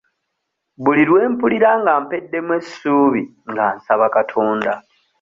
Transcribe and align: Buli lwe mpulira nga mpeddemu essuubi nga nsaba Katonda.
Buli 0.83 1.03
lwe 1.09 1.21
mpulira 1.33 1.69
nga 1.81 1.93
mpeddemu 2.03 2.51
essuubi 2.59 3.21
nga 3.49 3.65
nsaba 3.75 4.07
Katonda. 4.15 4.71